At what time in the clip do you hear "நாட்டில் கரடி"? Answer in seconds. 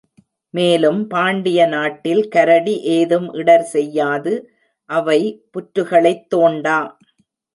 1.65-2.73